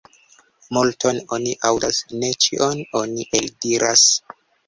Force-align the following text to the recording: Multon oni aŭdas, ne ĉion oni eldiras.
Multon 0.77 1.19
oni 1.37 1.51
aŭdas, 1.71 1.99
ne 2.23 2.31
ĉion 2.45 2.81
oni 3.03 3.27
eldiras. 3.41 4.09